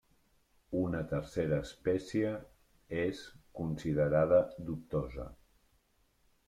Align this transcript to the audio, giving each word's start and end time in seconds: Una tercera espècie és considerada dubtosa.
Una 0.79 1.01
tercera 1.11 1.59
espècie 1.65 2.33
és 3.05 3.21
considerada 3.61 4.43
dubtosa. 4.71 5.33